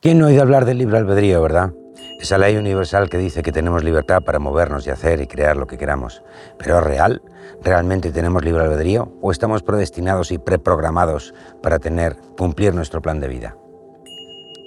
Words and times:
¿Quién 0.00 0.20
no 0.20 0.26
ha 0.26 0.28
oído 0.28 0.42
hablar 0.42 0.64
del 0.64 0.78
libre 0.78 0.98
albedrío, 0.98 1.42
verdad? 1.42 1.72
Esa 2.20 2.38
ley 2.38 2.56
universal 2.56 3.10
que 3.10 3.18
dice 3.18 3.42
que 3.42 3.50
tenemos 3.50 3.82
libertad 3.82 4.22
para 4.22 4.38
movernos 4.38 4.86
y 4.86 4.90
hacer 4.90 5.20
y 5.20 5.26
crear 5.26 5.56
lo 5.56 5.66
que 5.66 5.76
queramos. 5.76 6.22
¿Pero 6.56 6.78
es 6.78 6.84
real? 6.84 7.20
¿Realmente 7.64 8.12
tenemos 8.12 8.44
libre 8.44 8.62
albedrío? 8.62 9.12
¿O 9.20 9.32
estamos 9.32 9.64
predestinados 9.64 10.30
y 10.30 10.38
preprogramados 10.38 11.34
para 11.64 11.80
tener, 11.80 12.16
cumplir 12.36 12.76
nuestro 12.76 13.02
plan 13.02 13.18
de 13.18 13.26
vida? 13.26 13.56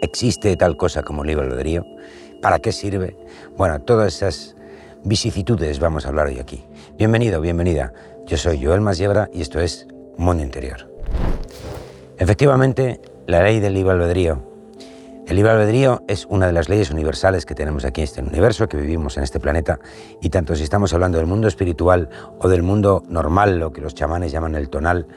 ¿Existe 0.02 0.57
tal 0.57 0.75
cosa 0.75 1.02
como 1.02 1.23
libre 1.23 1.45
albedrío? 1.45 1.86
¿Para 2.41 2.59
qué 2.59 2.73
sirve? 2.73 3.16
Bueno, 3.55 3.79
todas 3.79 4.13
esas 4.13 4.57
vicisitudes 5.05 5.79
vamos 5.79 6.05
a 6.05 6.09
hablar 6.09 6.27
hoy 6.27 6.39
aquí. 6.39 6.66
Bienvenido, 6.98 7.39
bienvenida. 7.39 7.93
Yo 8.25 8.36
soy 8.36 8.61
Joel 8.61 8.82
Masiebra 8.82 9.29
y 9.32 9.39
esto 9.39 9.61
es 9.61 9.88
Mundo 10.18 10.43
Interior. 10.43 10.91
Efectivamente, 12.18 13.00
la 13.27 13.41
ley 13.43 13.61
del 13.61 13.75
libre 13.75 13.93
albedrío 13.93 14.51
el 15.32 15.38
libre 15.38 15.53
albedrío 15.53 16.03
es 16.09 16.26
una 16.26 16.45
de 16.45 16.52
las 16.52 16.67
leyes 16.67 16.91
universales 16.91 17.45
que 17.45 17.55
tenemos 17.55 17.85
aquí 17.85 18.02
en 18.02 18.03
este 18.03 18.22
universo, 18.22 18.67
que 18.67 18.76
vivimos 18.76 19.16
en 19.16 19.23
este 19.23 19.39
planeta, 19.39 19.80
y 20.22 20.30
tanto 20.30 20.58
si 20.58 20.63
estamos 20.63 20.94
hablando 20.94 21.20
del 21.20 21.26
mundo 21.26 21.48
espiritual 21.48 22.09
o 22.39 22.49
del 22.49 22.63
mundo 22.63 23.02
normal, 23.08 23.58
lo 23.58 23.72
que 23.72 23.80
los 23.80 23.95
chamanes 23.95 24.34
llaman 24.34 24.55
el 24.55 24.70
tonal, 24.70 25.08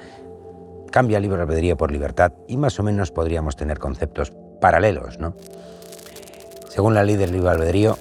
cambia 0.92 1.18
libre 1.18 1.42
albedrío 1.42 1.76
por 1.76 1.90
libertad 1.90 2.32
y 2.46 2.56
más 2.56 2.78
o 2.78 2.84
menos 2.84 3.10
podríamos 3.10 3.56
tener 3.56 3.80
conceptos 3.80 4.32
paralelos, 4.60 5.18
¿no? 5.18 5.34
Según 6.68 6.94
la 6.94 7.02
ley 7.02 7.16
del 7.16 7.32
libre 7.32 7.50
albedrío, 7.50 7.98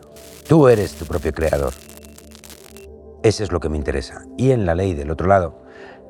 tú 0.47 0.67
eres 0.67 0.93
tu 0.93 1.05
propio 1.05 1.33
creador. 1.33 1.73
Eso 3.23 3.43
es 3.43 3.51
lo 3.51 3.59
que 3.59 3.69
me 3.69 3.77
interesa. 3.77 4.23
Y 4.37 4.51
en 4.51 4.67
la 4.67 4.75
ley 4.75 4.93
del 4.93 5.09
otro 5.09 5.25
lado, 5.25 5.63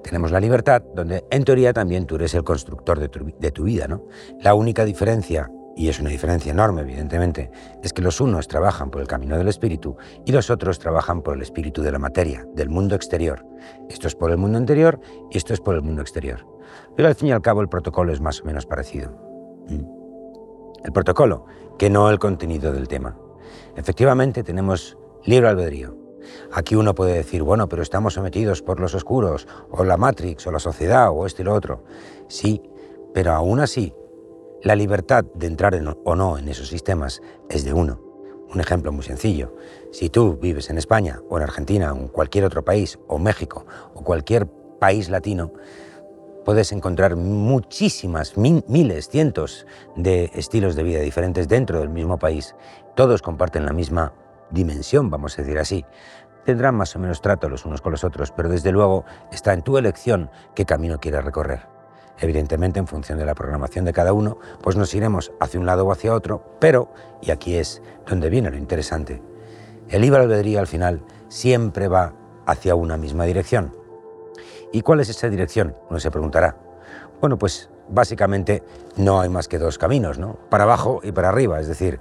tenemos 0.04 0.32
la 0.32 0.42
libertad, 0.42 0.82
donde 0.94 1.24
en 1.32 1.46
teoría 1.46 1.72
también 1.72 2.06
tú 2.08 2.16
eres 2.18 2.34
el 2.34 2.44
constructor 2.44 3.00
de 3.00 3.08
tu, 3.08 3.34
de 3.40 3.52
tu, 3.52 3.64
vida. 3.64 3.88
¿no? 3.88 4.04
La 4.42 4.54
única 4.54 4.84
diferencia 4.84 5.50
y 5.76 5.90
es 5.90 6.00
una 6.00 6.10
diferencia 6.10 6.52
enorme, 6.52 6.82
evidentemente, 6.82 7.50
es 7.82 7.94
que 7.94 8.02
los 8.02 8.22
unos 8.22 8.48
trabajan 8.48 8.92
por 8.92 9.02
el 9.02 9.08
camino 9.08 9.38
del 9.38 9.48
espíritu 9.48 9.98
y 10.26 10.32
los 10.32 10.50
otros 10.50 10.80
trabajan 10.80 11.22
por 11.22 11.36
el 11.36 11.42
espíritu 11.42 11.82
de 11.82 11.92
la 11.92 12.00
materia, 12.00 12.46
del 12.54 12.70
mundo 12.70 12.96
exterior. 12.96 13.46
Esto 13.90 14.08
es 14.08 14.16
por 14.16 14.32
el 14.32 14.38
mundo 14.38 14.60
interior 14.60 15.00
y 15.32 15.38
esto 15.38 15.54
es 15.54 15.60
por 15.60 15.76
el 15.76 15.82
mundo 15.82 16.02
exterior. 16.02 16.46
Pero 16.96 17.08
al 17.08 17.16
fin 17.16 17.30
y 17.30 17.32
al 17.32 17.42
cabo 17.42 17.62
el 17.62 17.70
protocolo 17.70 18.14
es 18.14 18.22
más 18.22 18.42
o 18.42 18.46
menos 18.46 18.66
parecido. 18.66 19.12
¿Mm? 19.68 20.86
El 20.86 20.92
protocolo, 20.92 21.46
que 21.80 21.90
no 21.90 22.10
el 22.10 22.20
contenido 22.20 22.72
del 22.72 22.88
tema. 22.88 23.18
Efectivamente 23.76 24.44
tenemos 24.44 24.98
libre 25.24 25.50
albedrío. 25.50 25.98
Aquí 26.52 26.76
uno 26.76 26.94
puede 26.94 27.14
decir, 27.14 27.42
bueno, 27.42 27.68
pero 27.68 27.82
estamos 27.82 28.14
sometidos 28.14 28.62
por 28.62 28.80
los 28.80 28.94
oscuros, 28.96 29.48
o 29.72 29.84
la 29.84 29.98
Matrix, 29.98 30.46
o 30.48 30.52
la 30.52 30.60
sociedad, 30.60 31.10
o 31.12 31.26
esto 31.26 31.42
y 31.42 31.46
lo 31.46 31.54
otro. 31.54 31.84
Sí, 32.28 32.62
pero 33.14 33.32
aún 33.34 33.60
así 33.60 33.94
la 34.64 34.76
libertad 34.76 35.26
de 35.36 35.48
entrar 35.48 35.78
o 36.06 36.16
no 36.16 36.38
en 36.38 36.48
esos 36.48 36.70
sistemas 36.70 37.22
es 37.50 37.66
de 37.66 37.74
uno. 37.74 38.00
Un 38.54 38.62
ejemplo 38.62 38.92
muy 38.92 39.04
sencillo. 39.04 39.56
Si 39.92 40.10
tú 40.10 40.38
vives 40.42 40.70
en 40.70 40.78
España 40.78 41.20
o 41.30 41.38
en 41.38 41.44
Argentina 41.44 41.92
o 41.92 41.98
en 41.98 42.08
cualquier 42.08 42.46
otro 42.46 42.64
país, 42.64 42.98
o 43.08 43.20
México 43.20 43.66
o 43.94 44.04
cualquier 44.04 44.48
país 44.80 45.10
latino, 45.10 45.52
puedes 46.46 46.72
encontrar 46.72 47.18
muchísimas, 47.18 48.38
miles, 48.38 49.10
cientos 49.10 49.66
de 49.98 50.32
estilos 50.34 50.76
de 50.76 50.84
vida 50.84 51.00
diferentes 51.02 51.48
dentro 51.50 51.80
del 51.80 51.90
mismo 51.90 52.18
país. 52.18 52.56
Todos 52.96 53.22
comparten 53.22 53.66
la 53.66 53.74
misma 53.74 54.14
dimensión, 54.50 55.10
vamos 55.10 55.38
a 55.38 55.42
decir 55.42 55.60
así. 55.60 55.86
Tendrán 56.46 56.76
más 56.76 56.96
o 56.96 57.00
menos 57.00 57.22
trato 57.22 57.50
los 57.50 57.66
unos 57.66 57.82
con 57.82 57.92
los 57.92 58.04
otros, 58.04 58.32
pero 58.32 58.50
desde 58.50 58.72
luego 58.72 59.04
está 59.32 59.54
en 59.54 59.62
tu 59.62 59.78
elección 59.78 60.30
qué 60.56 60.66
camino 60.66 61.00
quieres 61.00 61.24
recorrer. 61.24 61.73
Evidentemente, 62.20 62.80
en 62.80 62.88
función 62.88 63.18
de 63.18 63.26
la 63.26 63.36
programación 63.36 63.86
de 63.86 63.94
cada 63.94 64.14
uno, 64.14 64.38
pues 64.62 64.76
nos 64.76 64.94
iremos 64.94 65.32
hacia 65.40 65.60
un 65.60 65.66
lado 65.66 65.86
o 65.86 65.92
hacia 65.92 66.14
otro, 66.14 66.58
pero, 66.60 66.94
y 67.22 67.32
aquí 67.32 67.56
es 67.56 67.82
donde 68.08 68.30
viene 68.30 68.52
lo 68.52 68.58
interesante, 68.58 69.22
el 69.90 70.02
libre 70.02 70.22
albedrío 70.22 70.60
al 70.60 70.68
final 70.68 71.02
siempre 71.28 71.88
va 71.88 72.14
hacia 72.46 72.76
una 72.76 72.98
misma 72.98 73.26
dirección. 73.26 73.76
¿Y 74.72 74.82
cuál 74.82 75.00
es 75.00 75.10
esa 75.10 75.30
dirección? 75.30 75.76
Uno 75.90 76.00
se 76.00 76.12
preguntará. 76.12 76.58
Bueno, 77.22 77.38
pues 77.38 77.70
básicamente 77.90 78.64
no 78.98 79.22
hay 79.22 79.30
más 79.30 79.48
que 79.48 79.60
dos 79.60 79.78
caminos, 79.78 80.18
¿no? 80.18 80.38
Para 80.50 80.64
abajo 80.64 81.00
y 81.04 81.12
para 81.12 81.30
arriba, 81.30 81.60
es 81.60 81.68
decir, 81.68 82.00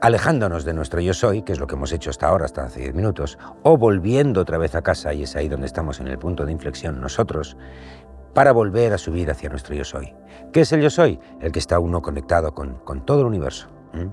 alejándonos 0.00 0.64
de 0.64 0.72
nuestro 0.72 1.00
yo 1.00 1.14
soy, 1.14 1.42
que 1.42 1.52
es 1.52 1.60
lo 1.60 1.66
que 1.66 1.74
hemos 1.74 1.92
hecho 1.92 2.10
hasta 2.10 2.28
ahora, 2.28 2.46
hasta 2.46 2.64
hace 2.64 2.80
10 2.80 2.94
minutos, 2.94 3.38
o 3.62 3.76
volviendo 3.76 4.40
otra 4.40 4.58
vez 4.58 4.74
a 4.74 4.82
casa, 4.82 5.12
y 5.12 5.24
es 5.24 5.36
ahí 5.36 5.48
donde 5.48 5.66
estamos 5.66 6.00
en 6.00 6.08
el 6.08 6.18
punto 6.18 6.46
de 6.46 6.52
inflexión 6.52 7.00
nosotros, 7.00 7.56
para 8.34 8.52
volver 8.52 8.92
a 8.92 8.98
subir 8.98 9.30
hacia 9.30 9.48
nuestro 9.48 9.74
yo 9.74 9.84
soy. 9.84 10.14
¿Qué 10.52 10.62
es 10.62 10.72
el 10.72 10.82
yo 10.82 10.90
soy? 10.90 11.18
El 11.40 11.52
que 11.52 11.58
está 11.58 11.78
uno 11.78 12.02
conectado 12.02 12.54
con, 12.54 12.76
con 12.84 13.04
todo 13.04 13.20
el 13.20 13.26
universo, 13.26 13.68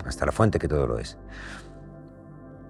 hasta 0.05 0.25
la 0.25 0.31
fuente 0.31 0.59
que 0.59 0.67
todo 0.67 0.87
lo 0.87 0.99
es. 0.99 1.17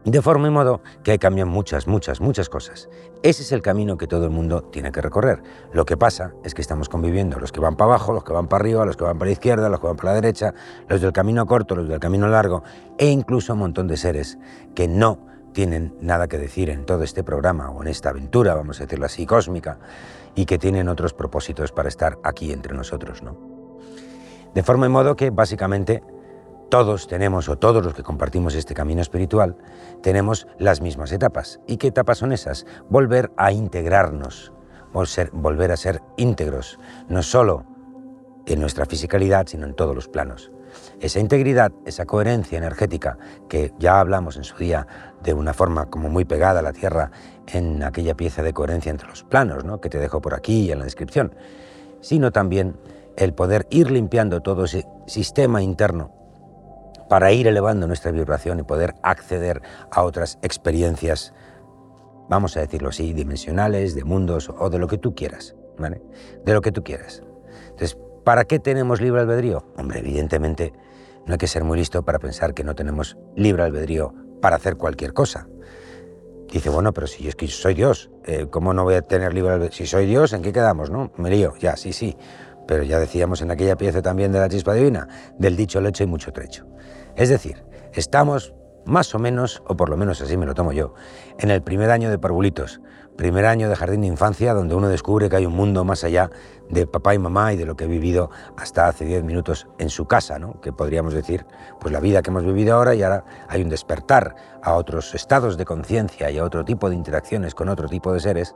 De 0.07 0.21
forma 0.21 0.47
y 0.47 0.51
modo 0.51 0.81
que 1.03 1.11
ahí 1.11 1.19
cambian 1.19 1.49
muchas, 1.49 1.85
muchas, 1.85 2.21
muchas 2.21 2.47
cosas. 2.47 2.87
Ese 3.23 3.41
es 3.41 3.51
el 3.51 3.61
camino 3.61 3.97
que 3.97 4.07
todo 4.07 4.23
el 4.23 4.29
mundo 4.29 4.61
tiene 4.61 4.89
que 4.93 5.01
recorrer. 5.01 5.43
Lo 5.73 5.83
que 5.85 5.97
pasa 5.97 6.33
es 6.45 6.53
que 6.53 6.61
estamos 6.61 6.87
conviviendo 6.87 7.39
los 7.41 7.51
que 7.51 7.59
van 7.59 7.75
para 7.75 7.91
abajo, 7.91 8.13
los 8.13 8.23
que 8.23 8.31
van 8.31 8.47
para 8.47 8.63
arriba, 8.63 8.85
los 8.85 8.95
que 8.95 9.03
van 9.03 9.17
para 9.17 9.27
la 9.27 9.33
izquierda, 9.33 9.67
los 9.67 9.81
que 9.81 9.87
van 9.87 9.97
para 9.97 10.11
la 10.11 10.21
derecha, 10.21 10.53
los 10.87 11.01
del 11.01 11.11
camino 11.11 11.45
corto, 11.45 11.75
los 11.75 11.89
del 11.89 11.99
camino 11.99 12.29
largo, 12.29 12.63
e 12.97 13.07
incluso 13.07 13.51
un 13.51 13.59
montón 13.59 13.87
de 13.87 13.97
seres 13.97 14.37
que 14.75 14.87
no 14.87 15.25
tienen 15.53 15.95
nada 16.01 16.27
que 16.27 16.37
decir 16.37 16.69
en 16.69 16.85
todo 16.85 17.03
este 17.03 17.23
programa 17.23 17.69
o 17.71 17.81
en 17.81 17.87
esta 17.87 18.09
aventura, 18.09 18.53
vamos 18.55 18.79
a 18.79 18.83
decirlo 18.83 19.05
así, 19.05 19.25
cósmica, 19.25 19.79
y 20.35 20.45
que 20.45 20.59
tienen 20.59 20.87
otros 20.87 21.13
propósitos 21.13 21.71
para 21.71 21.89
estar 21.89 22.19
aquí 22.23 22.51
entre 22.51 22.75
nosotros. 22.75 23.23
¿no? 23.23 23.37
De 24.53 24.63
forma 24.63 24.85
y 24.85 24.89
modo 24.89 25.15
que 25.15 25.29
básicamente 25.31 26.03
todos 26.69 27.07
tenemos, 27.07 27.47
o 27.49 27.57
todos 27.57 27.83
los 27.83 27.93
que 27.93 28.03
compartimos 28.03 28.53
este 28.53 28.73
camino 28.73 29.01
espiritual, 29.01 29.55
tenemos 30.01 30.47
las 30.59 30.81
mismas 30.81 31.11
etapas. 31.11 31.59
¿Y 31.65 31.77
qué 31.77 31.87
etapas 31.87 32.17
son 32.17 32.33
esas? 32.33 32.65
Volver 32.89 33.31
a 33.37 33.51
integrarnos, 33.51 34.51
volver 35.31 35.71
a 35.71 35.77
ser 35.77 36.01
íntegros, 36.17 36.77
no 37.07 37.23
solo 37.23 37.65
en 38.45 38.59
nuestra 38.59 38.85
fisicalidad, 38.85 39.47
sino 39.47 39.65
en 39.65 39.75
todos 39.75 39.95
los 39.95 40.07
planos. 40.07 40.51
Esa 40.99 41.19
integridad, 41.19 41.71
esa 41.85 42.05
coherencia 42.05 42.57
energética 42.57 43.19
que 43.47 43.71
ya 43.77 43.99
hablamos 43.99 44.35
en 44.35 44.43
su 44.43 44.57
día 44.57 44.87
de 45.21 45.33
una 45.33 45.53
forma 45.53 45.85
como 45.91 46.09
muy 46.09 46.25
pegada 46.25 46.59
a 46.59 46.63
la 46.63 46.73
Tierra 46.73 47.11
en 47.45 47.83
aquella 47.83 48.15
pieza 48.15 48.41
de 48.41 48.51
coherencia 48.51 48.89
entre 48.89 49.07
los 49.07 49.23
planos, 49.23 49.63
¿no? 49.63 49.79
que 49.79 49.89
te 49.89 49.99
dejo 49.99 50.21
por 50.21 50.33
aquí 50.33 50.71
en 50.71 50.79
la 50.79 50.85
descripción, 50.85 51.35
sino 52.01 52.31
también 52.31 52.77
el 53.15 53.33
poder 53.33 53.67
ir 53.69 53.91
limpiando 53.91 54.41
todo 54.41 54.65
ese 54.65 54.87
sistema 55.05 55.61
interno 55.61 56.11
para 57.09 57.31
ir 57.31 57.47
elevando 57.47 57.85
nuestra 57.85 58.11
vibración 58.11 58.59
y 58.59 58.63
poder 58.63 58.95
acceder 59.03 59.61
a 59.91 60.01
otras 60.01 60.39
experiencias, 60.41 61.33
vamos 62.27 62.57
a 62.57 62.61
decirlo 62.61 62.89
así, 62.89 63.13
dimensionales, 63.13 63.93
de 63.93 64.03
mundos 64.03 64.51
o 64.57 64.69
de 64.71 64.79
lo 64.79 64.87
que 64.87 64.97
tú 64.97 65.13
quieras, 65.13 65.55
¿vale? 65.77 66.01
De 66.43 66.53
lo 66.53 66.61
que 66.61 66.71
tú 66.71 66.83
quieras. 66.83 67.21
Entonces, 67.69 67.97
¿Para 68.27 68.43
qué 68.43 68.59
tenemos 68.59 68.99
libre 68.99 69.21
albedrío? 69.21 69.63
Hombre, 69.77 69.99
evidentemente 69.99 70.73
no 71.27 71.33
hay 71.33 71.37
que 71.37 71.47
ser 71.47 71.63
muy 71.63 71.77
listo 71.77 72.03
para 72.03 72.19
pensar 72.19 72.53
que 72.53 72.63
no 72.63 72.73
tenemos 72.73 73.17
libre 73.35 73.63
albedrío 73.63 74.13
para 74.41 74.55
hacer 74.55 74.77
cualquier 74.77 75.13
cosa. 75.13 75.47
Dice, 76.51 76.69
bueno, 76.69 76.93
pero 76.93 77.07
si 77.07 77.23
yo 77.23 77.29
es 77.29 77.35
que 77.35 77.47
soy 77.47 77.73
Dios, 77.73 78.09
eh, 78.25 78.47
¿cómo 78.49 78.73
no 78.73 78.85
voy 78.85 78.95
a 78.95 79.01
tener 79.01 79.33
libre 79.33 79.51
albedrío? 79.51 79.73
Si 79.73 79.85
soy 79.85 80.05
Dios, 80.05 80.31
¿en 80.31 80.41
qué 80.41 80.53
quedamos? 80.53 80.89
No, 80.89 81.11
me 81.17 81.29
lío, 81.29 81.53
ya, 81.59 81.75
sí, 81.75 81.91
sí. 81.91 82.15
Pero 82.65 82.83
ya 82.83 82.99
decíamos 82.99 83.41
en 83.41 83.51
aquella 83.51 83.75
pieza 83.75 84.01
también 84.01 84.31
de 84.31 84.39
la 84.39 84.47
chispa 84.47 84.73
divina, 84.73 85.07
del 85.37 85.57
dicho 85.57 85.81
lecho 85.81 86.03
y 86.03 86.07
mucho 86.07 86.31
trecho. 86.31 86.65
Es 87.17 87.27
decir, 87.27 87.63
estamos 87.93 88.53
más 88.87 89.13
o 89.13 89.19
menos, 89.19 89.61
o 89.67 89.75
por 89.75 89.89
lo 89.89 89.97
menos 89.97 90.21
así 90.21 90.37
me 90.37 90.45
lo 90.45 90.53
tomo 90.53 90.71
yo, 90.71 90.93
en 91.37 91.51
el 91.51 91.61
primer 91.61 91.91
año 91.91 92.09
de 92.09 92.17
parvulitos, 92.17 92.81
primer 93.17 93.45
año 93.45 93.67
de 93.67 93.75
jardín 93.75 94.01
de 94.01 94.07
infancia, 94.07 94.53
donde 94.53 94.75
uno 94.75 94.87
descubre 94.87 95.29
que 95.29 95.35
hay 95.35 95.45
un 95.45 95.55
mundo 95.55 95.83
más 95.83 96.03
allá 96.03 96.29
de 96.69 96.85
papá 96.87 97.15
y 97.15 97.19
mamá 97.19 97.51
y 97.53 97.57
de 97.57 97.65
lo 97.65 97.75
que 97.75 97.85
he 97.85 97.87
vivido 97.87 98.29
hasta 98.55 98.87
hace 98.87 99.05
10 99.05 99.23
minutos 99.23 99.67
en 99.79 99.89
su 99.89 100.05
casa, 100.05 100.39
¿no? 100.39 100.61
que 100.61 100.71
podríamos 100.71 101.13
decir, 101.13 101.45
pues 101.79 101.91
la 101.91 101.99
vida 101.99 102.21
que 102.21 102.29
hemos 102.29 102.45
vivido 102.45 102.75
ahora 102.75 102.95
y 102.95 103.03
ahora 103.03 103.25
hay 103.49 103.61
un 103.61 103.69
despertar 103.69 104.35
a 104.61 104.75
otros 104.75 105.15
estados 105.15 105.57
de 105.57 105.65
conciencia 105.65 106.29
y 106.29 106.37
a 106.37 106.43
otro 106.43 106.63
tipo 106.63 106.89
de 106.89 106.95
interacciones 106.95 107.55
con 107.55 107.69
otro 107.69 107.89
tipo 107.89 108.13
de 108.13 108.19
seres, 108.19 108.55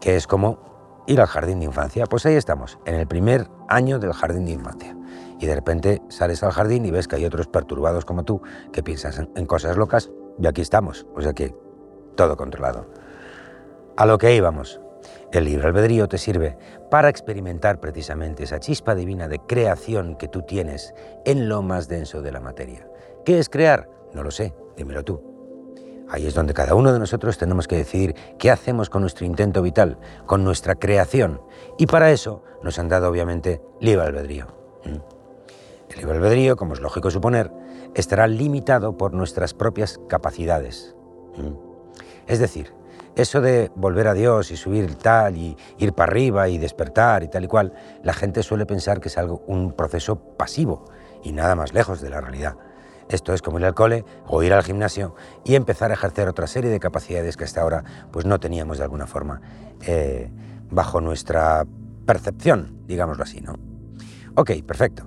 que 0.00 0.16
es 0.16 0.26
como 0.26 0.73
ir 1.06 1.20
al 1.20 1.26
jardín 1.26 1.60
de 1.60 1.66
infancia. 1.66 2.06
Pues 2.06 2.26
ahí 2.26 2.34
estamos, 2.34 2.78
en 2.84 2.94
el 2.94 3.06
primer 3.06 3.48
año 3.68 3.98
del 3.98 4.12
jardín 4.12 4.44
de 4.46 4.52
infancia 4.52 4.96
y 5.38 5.46
de 5.46 5.54
repente 5.54 6.02
sales 6.08 6.42
al 6.42 6.52
jardín 6.52 6.84
y 6.86 6.90
ves 6.90 7.08
que 7.08 7.16
hay 7.16 7.24
otros 7.24 7.48
perturbados 7.48 8.04
como 8.04 8.24
tú 8.24 8.40
que 8.72 8.82
piensan 8.82 9.30
en 9.34 9.46
cosas 9.46 9.76
locas 9.76 10.10
y 10.38 10.46
aquí 10.46 10.62
estamos, 10.62 11.06
o 11.14 11.20
sea 11.20 11.32
que 11.32 11.54
todo 12.16 12.36
controlado. 12.36 12.86
A 13.96 14.06
lo 14.06 14.18
que 14.18 14.34
íbamos. 14.34 14.80
El 15.32 15.44
libre 15.44 15.66
albedrío 15.66 16.08
te 16.08 16.16
sirve 16.16 16.56
para 16.90 17.08
experimentar 17.08 17.80
precisamente 17.80 18.44
esa 18.44 18.60
chispa 18.60 18.94
divina 18.94 19.28
de 19.28 19.40
creación 19.40 20.16
que 20.16 20.28
tú 20.28 20.42
tienes 20.42 20.94
en 21.24 21.48
lo 21.48 21.60
más 21.60 21.88
denso 21.88 22.22
de 22.22 22.32
la 22.32 22.40
materia. 22.40 22.88
¿Qué 23.24 23.38
es 23.38 23.48
crear? 23.48 23.88
No 24.12 24.22
lo 24.22 24.30
sé, 24.30 24.54
dímelo 24.76 25.02
tú. 25.04 25.33
Ahí 26.08 26.26
es 26.26 26.34
donde 26.34 26.54
cada 26.54 26.74
uno 26.74 26.92
de 26.92 26.98
nosotros 26.98 27.38
tenemos 27.38 27.66
que 27.66 27.76
decidir 27.76 28.14
qué 28.38 28.50
hacemos 28.50 28.90
con 28.90 29.00
nuestro 29.00 29.24
intento 29.24 29.62
vital, 29.62 29.98
con 30.26 30.44
nuestra 30.44 30.74
creación. 30.74 31.40
Y 31.78 31.86
para 31.86 32.10
eso 32.10 32.42
nos 32.62 32.78
han 32.78 32.88
dado 32.88 33.08
obviamente 33.08 33.62
libre 33.80 34.06
albedrío. 34.06 34.46
¿Mm? 34.84 35.92
El 35.92 35.98
libre 35.98 36.16
albedrío, 36.16 36.56
como 36.56 36.74
es 36.74 36.80
lógico 36.80 37.10
suponer, 37.10 37.50
estará 37.94 38.26
limitado 38.26 38.96
por 38.96 39.14
nuestras 39.14 39.54
propias 39.54 39.98
capacidades. 40.08 40.94
¿Mm? 41.36 41.54
Es 42.26 42.38
decir, 42.38 42.72
eso 43.16 43.40
de 43.40 43.70
volver 43.76 44.08
a 44.08 44.14
Dios 44.14 44.50
y 44.50 44.56
subir 44.56 44.96
tal 44.96 45.36
y 45.36 45.56
ir 45.78 45.92
para 45.92 46.10
arriba 46.10 46.48
y 46.48 46.58
despertar 46.58 47.22
y 47.22 47.28
tal 47.28 47.44
y 47.44 47.48
cual, 47.48 47.72
la 48.02 48.12
gente 48.12 48.42
suele 48.42 48.66
pensar 48.66 49.00
que 49.00 49.08
es 49.08 49.18
algo, 49.18 49.42
un 49.46 49.72
proceso 49.72 50.16
pasivo 50.16 50.84
y 51.22 51.32
nada 51.32 51.54
más 51.54 51.72
lejos 51.72 52.00
de 52.00 52.10
la 52.10 52.20
realidad. 52.20 52.56
Esto 53.08 53.34
es 53.34 53.42
como 53.42 53.58
ir 53.58 53.64
al 53.64 53.74
cole 53.74 54.04
o 54.26 54.42
ir 54.42 54.52
al 54.52 54.62
gimnasio 54.62 55.14
y 55.44 55.54
empezar 55.54 55.90
a 55.90 55.94
ejercer 55.94 56.28
otra 56.28 56.46
serie 56.46 56.70
de 56.70 56.80
capacidades 56.80 57.36
que 57.36 57.44
hasta 57.44 57.60
ahora 57.60 57.84
pues 58.10 58.24
no 58.24 58.40
teníamos 58.40 58.78
de 58.78 58.84
alguna 58.84 59.06
forma 59.06 59.40
eh, 59.86 60.30
bajo 60.70 61.00
nuestra 61.00 61.66
percepción, 62.06 62.78
digámoslo 62.86 63.22
así, 63.24 63.40
¿no? 63.40 63.54
Ok, 64.36 64.50
perfecto. 64.66 65.06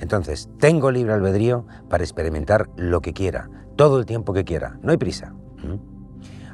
Entonces, 0.00 0.48
tengo 0.58 0.90
libre 0.90 1.12
albedrío 1.12 1.66
para 1.88 2.04
experimentar 2.04 2.68
lo 2.76 3.00
que 3.00 3.12
quiera, 3.12 3.48
todo 3.76 3.98
el 3.98 4.06
tiempo 4.06 4.32
que 4.32 4.44
quiera, 4.44 4.78
no 4.82 4.90
hay 4.90 4.98
prisa. 4.98 5.32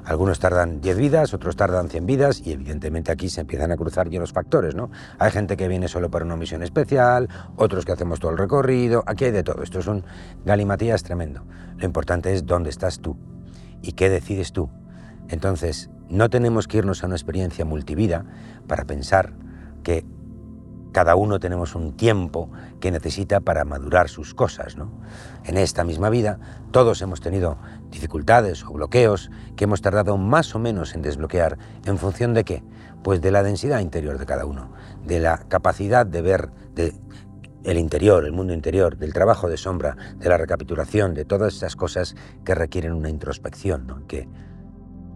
Algunos 0.08 0.38
tardan 0.38 0.80
10 0.80 0.96
vidas, 0.96 1.34
otros 1.34 1.54
tardan 1.54 1.90
100 1.90 2.06
vidas 2.06 2.40
y 2.42 2.52
evidentemente 2.52 3.12
aquí 3.12 3.28
se 3.28 3.42
empiezan 3.42 3.72
a 3.72 3.76
cruzar 3.76 4.08
ya 4.08 4.18
los 4.18 4.32
factores, 4.32 4.74
¿no? 4.74 4.90
Hay 5.18 5.30
gente 5.30 5.54
que 5.54 5.68
viene 5.68 5.86
solo 5.86 6.10
para 6.10 6.24
una 6.24 6.34
misión 6.34 6.62
especial, 6.62 7.28
otros 7.56 7.84
que 7.84 7.92
hacemos 7.92 8.18
todo 8.18 8.30
el 8.30 8.38
recorrido, 8.38 9.04
aquí 9.06 9.26
hay 9.26 9.32
de 9.32 9.42
todo, 9.42 9.62
esto 9.62 9.80
es 9.80 9.86
un 9.86 10.02
galimatías 10.46 11.02
tremendo. 11.02 11.44
Lo 11.76 11.84
importante 11.84 12.32
es 12.32 12.46
dónde 12.46 12.70
estás 12.70 13.00
tú 13.00 13.18
y 13.82 13.92
qué 13.92 14.08
decides 14.08 14.52
tú. 14.54 14.70
Entonces, 15.28 15.90
no 16.08 16.30
tenemos 16.30 16.68
que 16.68 16.78
irnos 16.78 17.02
a 17.04 17.06
una 17.06 17.16
experiencia 17.16 17.66
multivida 17.66 18.24
para 18.66 18.86
pensar 18.86 19.34
que 19.82 20.06
cada 20.92 21.16
uno 21.16 21.38
tenemos 21.38 21.74
un 21.74 21.96
tiempo 21.96 22.50
que 22.80 22.90
necesita 22.90 23.40
para 23.40 23.64
madurar 23.64 24.08
sus 24.08 24.34
cosas. 24.34 24.76
¿no? 24.76 24.90
En 25.44 25.56
esta 25.56 25.84
misma 25.84 26.08
vida 26.08 26.38
todos 26.70 27.02
hemos 27.02 27.20
tenido 27.20 27.58
dificultades 27.90 28.64
o 28.64 28.72
bloqueos 28.72 29.30
que 29.56 29.64
hemos 29.64 29.82
tardado 29.82 30.16
más 30.16 30.54
o 30.54 30.58
menos 30.58 30.94
en 30.94 31.02
desbloquear 31.02 31.58
en 31.84 31.98
función 31.98 32.34
de 32.34 32.44
qué? 32.44 32.62
Pues 33.02 33.20
de 33.20 33.30
la 33.30 33.42
densidad 33.42 33.80
interior 33.80 34.18
de 34.18 34.26
cada 34.26 34.44
uno, 34.44 34.72
de 35.04 35.20
la 35.20 35.38
capacidad 35.48 36.04
de 36.04 36.22
ver 36.22 36.50
el 37.64 37.78
interior, 37.78 38.24
el 38.24 38.32
mundo 38.32 38.52
interior, 38.52 38.96
del 38.96 39.12
trabajo 39.12 39.48
de 39.48 39.56
sombra, 39.56 39.96
de 40.16 40.28
la 40.28 40.36
recapitulación, 40.36 41.14
de 41.14 41.24
todas 41.24 41.54
esas 41.54 41.76
cosas 41.76 42.16
que 42.44 42.54
requieren 42.54 42.92
una 42.92 43.10
introspección, 43.10 44.04
que, 44.06 44.28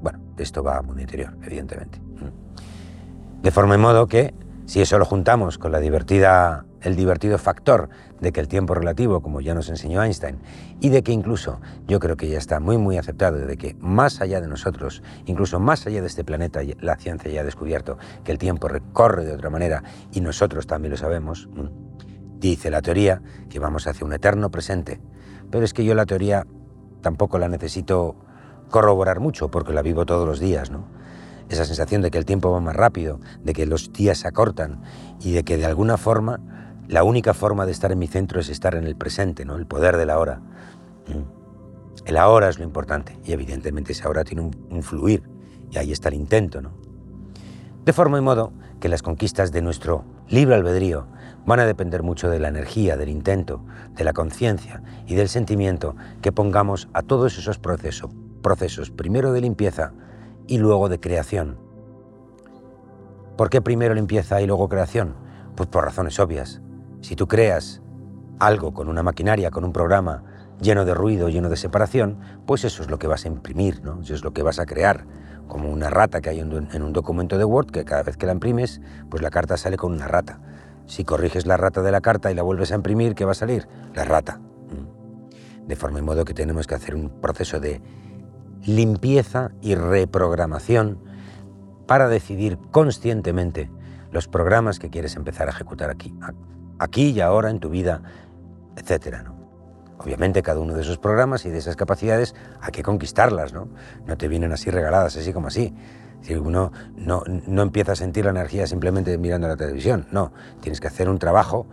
bueno, 0.01 0.21
esto 0.39 0.63
va 0.63 0.79
al 0.79 0.85
mundo 0.85 1.01
interior, 1.01 1.37
evidentemente. 1.43 2.01
De 3.43 3.51
forma 3.51 3.75
y 3.75 3.79
modo 3.79 4.07
que 4.07 4.35
si 4.67 4.81
eso 4.81 4.99
lo 4.99 5.05
juntamos 5.05 5.59
con 5.59 5.73
la 5.73 5.81
divertida, 5.81 6.65
el 6.83 6.97
divertido 6.97 7.39
factor 7.39 7.89
de 8.21 8.33
que 8.33 8.41
el 8.41 8.49
tiempo 8.49 8.75
relativo, 8.75 9.21
como 9.21 9.41
ya 9.41 9.55
nos 9.55 9.69
enseñó 9.69 10.03
Einstein, 10.03 10.39
y 10.81 10.91
de 10.91 11.03
que 11.03 11.13
incluso 11.13 11.61
yo 11.87 12.01
creo 12.01 12.17
que 12.17 12.29
ya 12.29 12.39
está 12.39 12.61
muy 12.61 12.79
muy 12.79 12.99
aceptado, 12.99 13.39
de 13.39 13.57
que 13.57 13.75
más 13.81 14.21
allá 14.21 14.41
de 14.41 14.49
nosotros, 14.49 15.03
incluso 15.27 15.61
más 15.61 15.87
allá 15.87 16.01
de 16.01 16.07
este 16.07 16.25
planeta, 16.25 16.61
la 16.81 16.97
ciencia 16.97 17.31
ya 17.31 17.41
ha 17.41 17.45
descubierto 17.45 17.99
que 18.25 18.33
el 18.33 18.39
tiempo 18.39 18.69
recorre 18.69 19.25
de 19.25 19.33
otra 19.33 19.51
manera 19.51 19.83
y 20.13 20.21
nosotros 20.21 20.67
también 20.67 20.91
lo 20.91 20.97
sabemos, 20.97 21.49
dice 22.39 22.71
la 22.71 22.83
teoría 22.83 23.23
que 23.49 23.59
vamos 23.59 23.87
hacia 23.87 24.07
un 24.07 24.13
eterno 24.13 24.51
presente. 24.51 25.01
Pero 25.51 25.65
es 25.65 25.75
que 25.75 25.85
yo 25.85 25.95
la 25.95 26.07
teoría 26.07 26.47
tampoco 27.01 27.39
la 27.39 27.49
necesito 27.49 28.17
corroborar 28.71 29.21
mucho 29.21 29.51
porque 29.51 29.73
la 29.73 29.83
vivo 29.83 30.07
todos 30.07 30.27
los 30.27 30.41
días, 30.41 30.71
¿no? 30.71 30.87
esa 31.53 31.65
sensación 31.65 32.03
de 32.03 32.11
que 32.11 32.19
el 32.19 32.25
tiempo 32.25 32.51
va 32.51 32.61
más 32.61 32.75
rápido, 32.75 33.21
de 33.43 33.53
que 33.53 33.67
los 33.67 33.93
días 33.93 34.19
se 34.19 34.29
acortan 34.29 34.81
y 35.21 35.33
de 35.33 35.45
que 35.45 35.57
de 35.57 35.67
alguna 35.67 35.97
forma 35.97 36.41
la 36.93 37.05
única 37.05 37.33
forma 37.33 37.65
de 37.65 37.73
estar 37.73 37.91
en 37.91 37.99
mi 37.99 38.07
centro 38.07 38.39
es 38.39 38.51
estar 38.51 38.75
en 38.75 38.85
el 38.85 38.97
presente, 38.97 39.47
¿no? 39.47 39.57
el 39.57 39.65
poder 39.65 39.97
de 39.97 40.05
la 40.05 40.19
hora. 40.19 40.41
Mm. 41.09 42.05
El 42.05 42.19
ahora 42.19 42.51
es 42.51 42.59
lo 42.59 42.65
importante 42.65 43.19
y 43.25 43.33
evidentemente 43.33 43.93
ese 43.93 44.05
ahora 44.05 44.25
tiene 44.25 44.43
un, 44.43 44.83
fluir 44.83 45.23
y 45.71 45.79
ahí 45.79 45.91
está 45.91 46.11
el 46.11 46.17
intento. 46.17 46.61
¿no? 46.61 46.73
De 47.87 47.95
forma 47.95 48.19
y 48.19 48.21
modo 48.21 48.53
que 48.79 48.91
las 48.91 49.01
conquistas 49.01 49.53
de 49.53 49.63
nuestro 49.63 50.05
libre 50.29 50.55
albedrío 50.55 51.07
van 51.47 51.61
a 51.61 51.65
depender 51.65 52.03
mucho 52.03 52.29
de 52.29 52.39
la 52.39 52.49
energía, 52.49 52.99
del 52.99 53.09
intento, 53.09 53.65
de 53.97 54.05
la 54.05 54.13
conciencia 54.13 54.83
y 55.07 55.15
del 55.15 55.31
sentimiento 55.31 55.97
que 56.21 56.31
pongamos 56.31 56.91
a 56.93 57.01
todos 57.01 57.39
esos 57.39 57.59
procesos, 57.59 58.11
procesos 58.43 58.91
primero 58.91 59.33
de 59.33 59.41
limpieza, 59.41 59.95
y 60.47 60.59
luego 60.59 60.91
de 60.91 61.01
creación. 61.01 61.57
¿Por 63.39 63.49
qué 63.49 63.63
primero 63.63 63.95
limpieza 63.95 64.43
y 64.43 64.47
luego 64.47 64.69
creación? 64.69 65.15
Pues 65.57 65.69
por 65.69 65.85
razones 65.85 66.19
obvias. 66.19 66.61
Si 67.03 67.17
tú 67.17 67.29
creas 67.29 67.83
algo 68.39 68.73
con 68.73 68.89
una 68.89 69.03
maquinaria, 69.03 69.51
con 69.51 69.65
un 69.65 69.73
programa 69.73 70.25
lleno 70.61 70.85
de 70.85 70.95
ruido, 70.95 71.29
lleno 71.29 71.49
de 71.49 71.57
separación, 71.57 72.19
pues 72.47 72.65
eso 72.65 72.83
es 72.83 72.91
lo 72.91 72.99
que 72.99 73.09
vas 73.09 73.25
a 73.25 73.29
imprimir, 73.29 73.83
¿no? 73.83 74.01
Eso 74.01 74.15
es 74.15 74.25
lo 74.25 74.33
que 74.33 74.43
vas 74.43 74.59
a 74.61 74.67
crear, 74.67 75.05
como 75.49 75.71
una 75.71 75.91
rata 75.91 76.21
que 76.21 76.31
hay 76.31 76.41
en 76.41 76.83
un 76.83 76.93
documento 76.93 77.37
de 77.37 77.45
Word, 77.45 77.71
que 77.73 77.85
cada 77.85 78.05
vez 78.05 78.17
que 78.17 78.27
la 78.27 78.33
imprimes, 78.33 78.81
pues 79.11 79.23
la 79.23 79.31
carta 79.31 79.57
sale 79.57 79.77
con 79.77 79.93
una 79.93 80.09
rata. 80.09 80.41
Si 80.87 81.05
corriges 81.05 81.45
la 81.45 81.57
rata 81.57 81.83
de 81.83 81.91
la 81.91 82.01
carta 82.01 82.31
y 82.31 82.35
la 82.35 82.43
vuelves 82.43 82.73
a 82.73 82.77
imprimir, 82.77 83.15
¿qué 83.15 83.25
va 83.25 83.33
a 83.33 83.35
salir? 83.35 83.69
La 83.95 84.05
rata. 84.05 84.39
Mm. 84.39 85.67
De 85.67 85.77
forma 85.77 85.99
y 85.99 86.03
modo 86.03 86.25
que 86.25 86.35
tenemos 86.35 86.67
que 86.67 86.77
hacer 86.77 86.95
un 86.95 87.11
proceso 87.21 87.61
de 87.61 87.83
limpieza 88.65 89.51
y 89.61 89.75
reprogramación 89.75 90.99
para 91.87 92.09
decidir 92.09 92.59
conscientemente 92.71 93.71
los 94.13 94.29
programas 94.29 94.79
que 94.79 94.91
quieres 94.91 95.17
empezar 95.17 95.49
a 95.49 95.51
ejecutar 95.51 95.91
aquí, 95.91 96.15
aquí 96.83 97.11
y 97.11 97.21
ahora 97.21 97.51
en 97.51 97.61
tu 97.61 97.69
vida, 97.69 98.03
etc. 98.77 99.23
¿no? 99.25 99.35
Obviamente 99.99 100.43
cada 100.43 100.61
uno 100.61 100.75
de 100.75 100.83
esos 100.83 100.99
programas 100.99 101.45
y 101.47 101.51
de 101.51 101.59
esas 101.59 101.77
capacidades 101.77 102.35
hay 102.61 102.73
que 102.73 102.83
conquistarlas, 102.83 103.53
¿no? 103.53 103.69
No 104.07 104.17
te 104.17 104.29
vienen 104.29 104.53
así 104.53 104.71
regaladas, 104.71 105.17
así 105.17 105.33
como 105.33 105.49
así. 105.49 105.75
Si 106.21 106.35
uno 106.35 106.73
no, 106.97 107.23
no 107.27 107.63
empieza 107.63 107.93
a 107.93 107.97
sentir 107.97 108.25
la 108.25 108.31
energía 108.31 108.67
simplemente 108.67 109.17
mirando 109.19 109.49
la 109.49 109.57
televisión, 109.57 110.07
no, 110.11 110.33
tienes 110.61 110.81
que 110.81 110.87
hacer 110.89 111.09
un 111.09 111.19
trabajo 111.19 111.67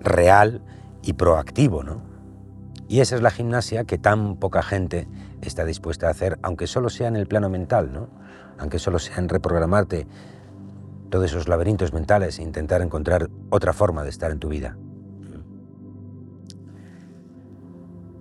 real 0.00 0.62
y 1.02 1.12
proactivo, 1.14 1.82
¿no? 1.82 2.02
Y 2.88 3.00
esa 3.00 3.16
es 3.16 3.22
la 3.22 3.30
gimnasia 3.30 3.84
que 3.84 3.98
tan 3.98 4.36
poca 4.36 4.62
gente 4.62 5.08
está 5.40 5.64
dispuesta 5.64 6.08
a 6.08 6.10
hacer, 6.10 6.38
aunque 6.42 6.66
solo 6.66 6.90
sea 6.90 7.08
en 7.08 7.16
el 7.16 7.26
plano 7.26 7.48
mental, 7.48 7.92
¿no? 7.92 8.08
aunque 8.58 8.78
solo 8.78 8.98
sea 8.98 9.16
en 9.16 9.28
reprogramarte 9.28 10.06
todos 11.12 11.26
esos 11.26 11.46
laberintos 11.46 11.92
mentales 11.92 12.38
e 12.38 12.42
intentar 12.42 12.80
encontrar 12.80 13.28
otra 13.50 13.74
forma 13.74 14.02
de 14.02 14.08
estar 14.08 14.32
en 14.32 14.38
tu 14.38 14.48
vida. 14.48 14.78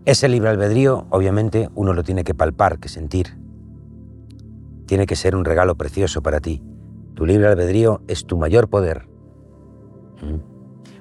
Ese 0.03 0.27
libre 0.27 0.49
albedrío, 0.49 1.07
obviamente, 1.09 1.69
uno 1.73 1.93
lo 1.93 2.03
tiene 2.03 2.25
que 2.25 2.35
palpar, 2.35 2.79
que 2.79 2.89
sentir. 2.89 3.37
Tiene 4.87 5.05
que 5.05 5.15
ser 5.15 5.37
un 5.37 5.45
regalo 5.45 5.75
precioso 5.75 6.21
para 6.21 6.41
ti. 6.41 6.61
Tu 7.15 7.25
libre 7.25 7.47
albedrío 7.47 8.01
es 8.09 8.25
tu 8.25 8.35
mayor 8.35 8.67
poder, 8.67 9.07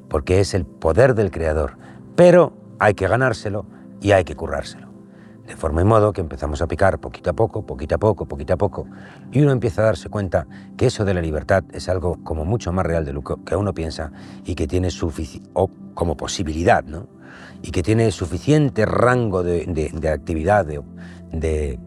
porque 0.08 0.38
es 0.38 0.54
el 0.54 0.64
poder 0.66 1.16
del 1.16 1.32
Creador, 1.32 1.76
pero 2.14 2.52
hay 2.78 2.94
que 2.94 3.08
ganárselo 3.08 3.66
y 4.00 4.12
hay 4.12 4.22
que 4.22 4.36
currárselo. 4.36 4.89
De 5.46 5.56
forma 5.56 5.80
y 5.80 5.84
modo 5.84 6.12
que 6.12 6.20
empezamos 6.20 6.62
a 6.62 6.68
picar 6.68 7.00
poquito 7.00 7.30
a 7.30 7.32
poco, 7.32 7.66
poquito 7.66 7.96
a 7.96 7.98
poco, 7.98 8.26
poquito 8.26 8.54
a 8.54 8.56
poco, 8.56 8.86
y 9.32 9.42
uno 9.42 9.52
empieza 9.52 9.82
a 9.82 9.86
darse 9.86 10.08
cuenta 10.08 10.46
que 10.76 10.86
eso 10.86 11.04
de 11.04 11.14
la 11.14 11.20
libertad 11.20 11.64
es 11.72 11.88
algo 11.88 12.22
como 12.22 12.44
mucho 12.44 12.72
más 12.72 12.86
real 12.86 13.04
de 13.04 13.12
lo 13.12 13.22
que 13.22 13.56
uno 13.56 13.74
piensa 13.74 14.12
y 14.44 14.54
que 14.54 14.68
tiene 14.68 14.90
suficiente, 14.90 15.50
como 15.94 16.16
posibilidad, 16.16 16.84
¿no? 16.84 17.08
Y 17.62 17.72
que 17.72 17.82
tiene 17.82 18.10
suficiente 18.10 18.86
rango 18.86 19.42
de, 19.42 20.10
actividad, 20.12 20.64
de, 20.64 21.78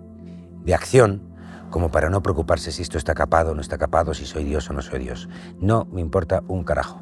de 0.63 0.73
acción, 0.73 1.21
como 1.69 1.89
para 1.89 2.11
no 2.11 2.21
preocuparse 2.21 2.71
si 2.71 2.83
esto 2.83 2.99
está 2.99 3.15
capado 3.15 3.51
o 3.51 3.55
no 3.55 3.61
está 3.61 3.79
capado, 3.79 4.13
si 4.13 4.25
soy 4.25 4.43
Dios 4.43 4.69
o 4.69 4.73
no 4.73 4.81
soy 4.81 4.99
Dios. 4.99 5.27
No 5.59 5.85
me 5.91 6.01
importa 6.01 6.43
un 6.47 6.63
carajo. 6.63 7.01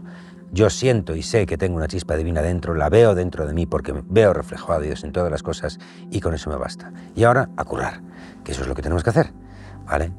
Yo 0.53 0.70
siento 0.70 1.15
y 1.15 1.22
sé 1.22 1.46
que 1.46 1.58
tengo 1.58 1.77
una 1.77 1.88
chispa 1.88 2.17
divina 2.17 2.41
dentro, 2.41 2.75
la 2.75 2.89
veo 2.89 3.15
dentro 3.15 3.48
de 3.48 3.53
mí 3.53 3.65
porque 3.65 3.93
veo 4.10 4.34
reflejado 4.34 4.74
a 4.74 4.79
Dios 4.81 5.05
en 5.05 5.13
todas 5.13 5.31
las 5.31 5.43
cosas 5.43 5.79
y 6.10 6.20
con 6.20 6.34
eso 6.34 6.50
me 6.50 6.58
basta. 6.58 6.91
Y 7.15 7.24
ahora 7.24 7.50
a 7.55 7.63
currar, 7.63 8.01
que 8.43 8.51
eso 8.51 8.63
es 8.63 8.67
lo 8.67 8.75
que 8.75 8.81
tenemos 8.81 9.01
que 9.01 9.12
hacer, 9.12 9.31
¿vale? 9.86 10.12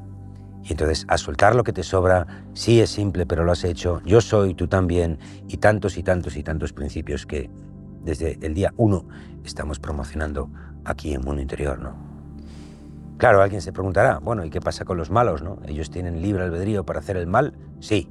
Y 0.63 0.71
entonces 0.71 1.05
a 1.07 1.19
soltar 1.19 1.53
lo 1.53 1.63
que 1.63 1.71
te 1.71 1.83
sobra, 1.83 2.25
sí 2.53 2.81
es 2.81 2.89
simple, 2.89 3.27
pero 3.27 3.43
lo 3.43 3.51
has 3.51 3.63
hecho, 3.63 4.01
yo 4.05 4.21
soy, 4.21 4.55
tú 4.55 4.67
también, 4.67 5.19
y 5.47 5.57
tantos 5.57 5.97
y 5.97 6.03
tantos 6.03 6.35
y 6.35 6.41
tantos 6.41 6.73
principios 6.73 7.27
que 7.27 7.51
desde 8.01 8.39
el 8.41 8.55
día 8.55 8.73
uno 8.75 9.05
estamos 9.43 9.77
promocionando 9.77 10.49
aquí 10.83 11.13
en 11.13 11.21
Mundo 11.21 11.43
Interior, 11.43 11.77
¿no? 11.77 11.95
Claro, 13.17 13.39
alguien 13.43 13.61
se 13.61 13.71
preguntará, 13.71 14.17
bueno, 14.17 14.43
¿y 14.43 14.49
qué 14.49 14.61
pasa 14.61 14.83
con 14.83 14.97
los 14.97 15.11
malos, 15.11 15.43
no? 15.43 15.59
¿Ellos 15.67 15.91
tienen 15.91 16.23
libre 16.23 16.43
albedrío 16.43 16.83
para 16.85 17.01
hacer 17.01 17.17
el 17.17 17.27
mal? 17.27 17.53
Sí. 17.79 18.09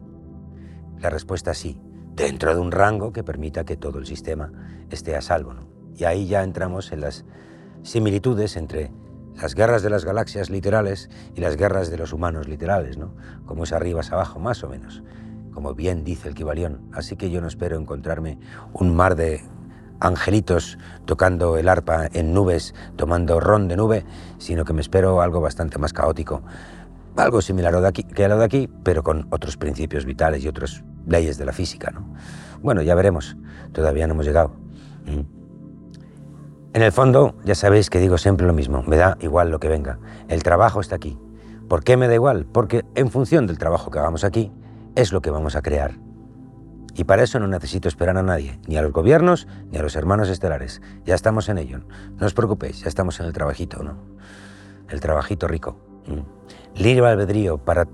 La 1.01 1.11
respuesta 1.11 1.51
es 1.51 1.59
sí 1.59 1.81
dentro 2.15 2.55
de 2.55 2.61
un 2.61 2.73
rango 2.73 3.13
que 3.13 3.25
permita 3.25 3.65
que 3.65 3.77
todo 3.77 3.99
el 3.99 4.07
sistema 4.07 4.53
esté 4.91 5.17
a 5.17 5.21
salvo. 5.21 5.55
Y 5.97 6.05
ahí 6.05 6.27
ya 6.27 6.43
entramos 6.43 6.93
en 6.93 7.01
las 7.01 7.25
similitudes 7.83 8.57
entre 8.57 8.91
las 9.41 9.55
guerras 9.55 9.83
de 9.83 9.91
las 9.91 10.05
galaxias 10.05 10.51
literales 10.51 11.11
y 11.35 11.41
las 11.41 11.57
guerras 11.57 11.91
de 11.91 11.97
los 11.97 12.13
humanos 12.13 12.49
literales, 12.49 12.99
¿no? 12.99 13.15
como 13.47 13.65
es 13.65 13.73
arriba 13.73 14.01
es 14.01 14.13
abajo, 14.13 14.39
más 14.39 14.63
o 14.63 14.69
menos, 14.69 15.03
como 15.53 15.75
bien 15.75 16.05
dice 16.05 16.29
el 16.29 16.35
Kibalión. 16.35 16.83
Así 16.93 17.17
que 17.17 17.31
yo 17.31 17.41
no 17.41 17.49
espero 17.49 17.79
encontrarme 17.79 18.39
un 18.73 18.95
mar 18.95 19.17
de 19.17 19.41
angelitos 20.01 20.79
tocando 21.05 21.57
el 21.57 21.69
arpa 21.69 22.09
en 22.13 22.35
nubes, 22.35 22.75
tomando 22.97 23.41
ron 23.41 23.69
de 23.69 23.77
nube, 23.77 24.05
sino 24.39 24.65
que 24.65 24.73
me 24.73 24.81
espero 24.81 25.23
algo 25.23 25.41
bastante 25.41 25.79
más 25.79 25.93
caótico. 25.93 26.43
Algo 27.17 27.43
similar 27.43 27.73
a 27.73 27.77
lo 27.77 27.83
de 27.83 27.89
aquí, 27.89 28.05
que 28.05 28.25
a 28.25 28.29
lo 28.29 28.39
de 28.39 28.45
aquí, 28.45 28.69
pero 28.83 29.03
con 29.03 29.27
otros 29.31 29.57
principios 29.57 30.05
vitales 30.05 30.43
y 30.45 30.49
otras 30.49 30.83
leyes 31.07 31.39
de 31.39 31.45
la 31.45 31.53
física. 31.53 31.91
¿no? 31.91 32.15
Bueno, 32.63 32.83
ya 32.83 32.95
veremos. 32.95 33.37
Todavía 33.73 34.07
no 34.07 34.15
hemos 34.15 34.27
llegado. 34.27 34.55
Mm. 35.07 35.43
En 36.75 36.83
el 36.83 36.93
fondo, 36.93 37.35
ya 37.45 37.55
sabéis 37.55 37.91
que 37.91 37.99
digo 37.99 38.17
siempre 38.17 38.47
lo 38.47 38.55
mismo. 38.55 38.83
Me 38.87 38.97
da 38.97 39.19
igual 39.21 39.51
lo 39.51 39.61
que 39.61 39.69
venga. 39.69 39.99
El 40.29 40.43
trabajo 40.43 40.81
está 40.81 40.97
aquí. 40.97 41.19
¿Por 41.69 41.85
qué 41.85 41.97
me 41.97 42.09
da 42.09 42.15
igual? 42.15 42.47
Porque 42.47 42.85
en 42.95 43.11
función 43.11 43.47
del 43.47 43.59
trabajo 43.59 43.91
que 43.91 43.99
hagamos 43.99 44.25
aquí, 44.25 44.53
es 44.95 45.13
lo 45.13 45.21
que 45.21 45.31
vamos 45.31 45.57
a 45.57 45.63
crear. 45.63 45.93
Y 46.95 47.05
para 47.05 47.23
eso 47.23 47.39
no 47.41 47.47
necesito 47.47 47.89
esperar 47.89 48.19
a 48.19 48.23
nadie, 48.23 48.59
ni 48.67 48.77
a 48.77 48.83
los 48.83 48.93
gobiernos, 48.93 49.49
ni 49.71 49.79
a 49.79 49.83
los 49.83 49.97
hermanos 49.97 50.29
estelares. 50.29 50.83
Ya 51.05 51.15
estamos 51.15 51.49
en 51.49 51.59
ello. 51.59 51.81
No 52.19 52.27
os 52.27 52.35
preocupéis, 52.35 52.81
ya 52.81 52.89
estamos 52.89 53.19
en 53.21 53.27
el 53.27 53.33
trabajito, 53.33 53.83
¿no? 53.83 53.97
El 54.89 55.01
trabajito 55.01 55.49
rico. 55.49 55.79
Mm. 56.07 56.81
Libre 56.83 57.07
albedrío 57.07 57.59
para 57.59 57.87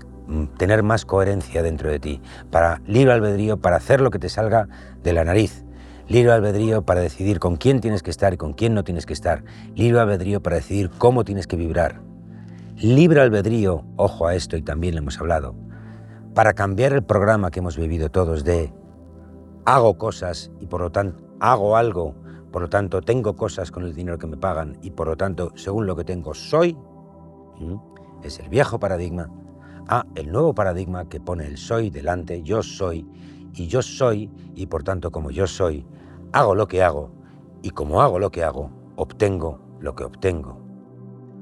tener 0.57 0.83
más 0.83 1.05
coherencia 1.05 1.63
dentro 1.63 1.89
de 1.89 1.99
ti, 1.99 2.21
para 2.51 2.81
libre 2.85 3.13
albedrío 3.13 3.57
para 3.57 3.77
hacer 3.77 4.01
lo 4.01 4.11
que 4.11 4.19
te 4.19 4.29
salga 4.29 4.67
de 5.03 5.13
la 5.13 5.23
nariz, 5.23 5.65
libre 6.07 6.31
albedrío 6.31 6.83
para 6.83 7.01
decidir 7.01 7.39
con 7.39 7.55
quién 7.55 7.81
tienes 7.81 8.03
que 8.03 8.11
estar 8.11 8.33
y 8.33 8.37
con 8.37 8.53
quién 8.53 8.73
no 8.73 8.83
tienes 8.83 9.05
que 9.05 9.13
estar, 9.13 9.43
libre 9.75 9.99
albedrío 9.99 10.41
para 10.41 10.57
decidir 10.57 10.89
cómo 10.97 11.23
tienes 11.23 11.47
que 11.47 11.55
vibrar, 11.55 12.01
libre 12.77 13.21
albedrío, 13.21 13.83
ojo 13.95 14.27
a 14.27 14.35
esto 14.35 14.57
y 14.57 14.61
también 14.61 14.95
lo 14.95 15.01
hemos 15.01 15.19
hablado, 15.19 15.55
para 16.33 16.53
cambiar 16.53 16.93
el 16.93 17.03
programa 17.03 17.51
que 17.51 17.59
hemos 17.59 17.77
vivido 17.77 18.09
todos 18.09 18.43
de 18.43 18.73
hago 19.65 19.97
cosas 19.97 20.51
y 20.59 20.67
por 20.67 20.81
lo 20.81 20.91
tanto 20.91 21.23
hago 21.39 21.75
algo, 21.75 22.15
por 22.51 22.63
lo 22.63 22.69
tanto 22.69 23.01
tengo 23.01 23.35
cosas 23.35 23.71
con 23.71 23.83
el 23.83 23.93
dinero 23.93 24.17
que 24.17 24.27
me 24.27 24.37
pagan 24.37 24.77
y 24.81 24.91
por 24.91 25.07
lo 25.07 25.17
tanto 25.17 25.51
según 25.55 25.85
lo 25.85 25.95
que 25.95 26.03
tengo 26.03 26.33
soy, 26.33 26.77
es 28.23 28.39
el 28.39 28.49
viejo 28.49 28.79
paradigma, 28.79 29.29
a 29.87 30.05
el 30.15 30.31
nuevo 30.31 30.53
paradigma 30.53 31.07
que 31.07 31.19
pone 31.19 31.45
el 31.45 31.57
soy 31.57 31.89
delante, 31.89 32.43
yo 32.43 32.63
soy, 32.63 33.07
y 33.53 33.67
yo 33.67 33.81
soy, 33.81 34.29
y 34.55 34.67
por 34.67 34.83
tanto 34.83 35.11
como 35.11 35.31
yo 35.31 35.47
soy, 35.47 35.85
hago 36.31 36.55
lo 36.55 36.67
que 36.67 36.83
hago 36.83 37.11
y 37.61 37.71
como 37.71 38.01
hago 38.01 38.19
lo 38.19 38.31
que 38.31 38.43
hago, 38.43 38.71
obtengo 38.95 39.59
lo 39.79 39.95
que 39.95 40.03
obtengo, 40.03 40.59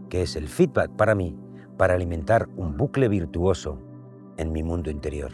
que 0.09 0.21
es 0.21 0.35
el 0.35 0.47
feedback 0.47 0.91
para 0.91 1.15
mí 1.15 1.37
para 1.77 1.93
alimentar 1.93 2.49
un 2.55 2.75
bucle 2.75 3.07
virtuoso 3.07 3.79
en 4.37 4.51
mi 4.51 4.63
mundo 4.63 4.89
interior. 4.89 5.31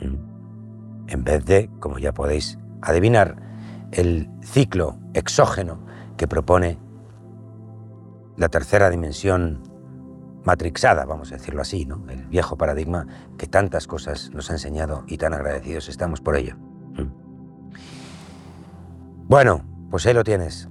¿Mm? 0.00 1.08
En 1.08 1.24
vez 1.24 1.44
de, 1.44 1.68
como 1.80 1.98
ya 1.98 2.12
podéis 2.12 2.58
adivinar, 2.80 3.36
el 3.90 4.30
ciclo 4.42 4.98
exógeno 5.14 5.80
que 6.16 6.26
propone 6.28 6.78
la 8.36 8.48
tercera 8.48 8.88
dimensión 8.88 9.62
matrixada, 10.44 11.04
vamos 11.04 11.32
a 11.32 11.36
decirlo 11.36 11.62
así, 11.62 11.84
¿no? 11.84 12.04
el 12.08 12.26
viejo 12.26 12.56
paradigma 12.56 13.06
que 13.38 13.46
tantas 13.46 13.86
cosas 13.86 14.30
nos 14.32 14.50
ha 14.50 14.54
enseñado 14.54 15.04
y 15.06 15.18
tan 15.18 15.34
agradecidos 15.34 15.88
estamos 15.88 16.20
por 16.20 16.36
ello. 16.36 16.56
¿Mm? 16.56 17.22
Bueno, 19.28 19.64
pues 19.90 20.06
ahí 20.06 20.14
lo 20.14 20.24
tienes. 20.24 20.68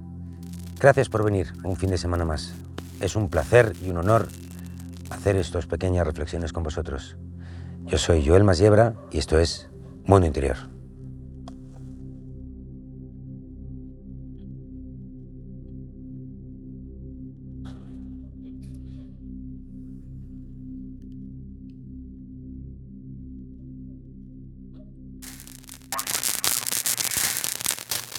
Gracias 0.78 1.08
por 1.08 1.24
venir 1.24 1.52
un 1.64 1.76
fin 1.76 1.90
de 1.90 1.98
semana 1.98 2.24
más. 2.24 2.54
Es 3.00 3.16
un 3.16 3.28
placer 3.28 3.74
y 3.82 3.90
un 3.90 3.98
honor 3.98 4.28
hacer 5.10 5.36
estas 5.36 5.66
pequeñas 5.66 6.06
reflexiones 6.06 6.52
con 6.52 6.62
vosotros. 6.62 7.16
Yo 7.86 7.98
soy 7.98 8.26
Joel 8.26 8.44
Masiebra 8.44 8.94
y 9.10 9.18
esto 9.18 9.38
es 9.38 9.68
Mundo 10.06 10.26
Interior. 10.26 10.71